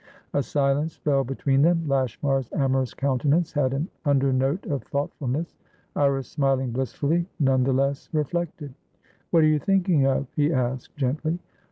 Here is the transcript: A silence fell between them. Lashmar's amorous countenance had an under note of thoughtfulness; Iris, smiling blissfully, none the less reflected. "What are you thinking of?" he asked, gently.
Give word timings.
A 0.33 0.41
silence 0.41 0.95
fell 0.95 1.23
between 1.23 1.61
them. 1.61 1.83
Lashmar's 1.87 2.51
amorous 2.53 2.91
countenance 2.91 3.51
had 3.53 3.71
an 3.71 3.87
under 4.03 4.33
note 4.33 4.65
of 4.65 4.81
thoughtfulness; 4.81 5.59
Iris, 5.95 6.27
smiling 6.27 6.71
blissfully, 6.71 7.27
none 7.39 7.63
the 7.63 7.71
less 7.71 8.09
reflected. 8.11 8.73
"What 9.29 9.43
are 9.43 9.47
you 9.47 9.59
thinking 9.59 10.07
of?" 10.07 10.25
he 10.35 10.51
asked, 10.51 10.97
gently. 10.97 11.37